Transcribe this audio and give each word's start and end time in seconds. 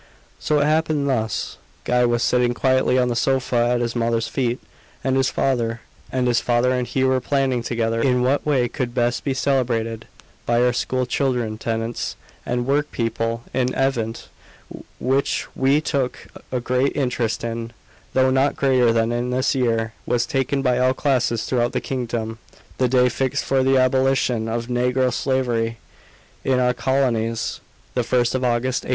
So 0.39 0.57
it 0.59 0.63
happened 0.65 1.07
thus. 1.07 1.57
Guy 1.83 2.05
was 2.07 2.23
sitting 2.23 2.55
quietly 2.55 2.97
on 2.97 3.09
the 3.09 3.15
sofa 3.15 3.55
at 3.57 3.81
his 3.81 3.95
mother's 3.95 4.27
feet, 4.27 4.59
and 5.03 5.15
his 5.15 5.29
father 5.29 5.79
and 6.11 6.27
he 6.87 7.03
were 7.03 7.21
planning 7.21 7.61
together 7.61 8.01
in 8.01 8.23
what 8.23 8.43
way 8.43 8.67
could 8.67 8.95
best 8.95 9.23
be 9.23 9.35
celebrated, 9.35 10.07
by 10.47 10.63
our 10.63 10.73
school 10.73 11.05
children, 11.05 11.59
tenants, 11.59 12.15
and 12.47 12.65
work 12.65 12.91
people, 12.91 13.43
an 13.53 13.75
event 13.75 14.27
which 14.99 15.45
we 15.55 15.79
took 15.79 16.25
a 16.51 16.59
great 16.59 16.97
interest 16.97 17.43
in, 17.43 17.71
though 18.13 18.31
not 18.31 18.55
greater 18.55 18.91
than 18.91 19.11
in 19.11 19.29
this 19.29 19.53
year 19.53 19.93
was 20.07 20.25
taken 20.25 20.63
by 20.63 20.79
all 20.79 20.95
classes 20.95 21.45
throughout 21.45 21.73
the 21.73 21.79
kingdom 21.79 22.39
the 22.79 22.87
day 22.87 23.07
fixed 23.07 23.45
for 23.45 23.61
the 23.63 23.77
abolition 23.77 24.47
of 24.49 24.65
Negro 24.65 25.13
Slavery 25.13 25.77
in 26.43 26.59
our 26.59 26.73
Colonies 26.73 27.61
the 27.93 28.01
1st 28.01 28.33
of 28.33 28.43
August, 28.43 28.81
1834. 28.83 28.89